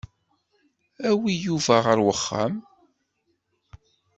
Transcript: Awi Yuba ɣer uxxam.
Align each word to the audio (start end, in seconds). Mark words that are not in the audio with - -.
Awi 1.09 1.33
Yuba 1.45 1.75
ɣer 1.85 1.97
uxxam. 2.13 2.55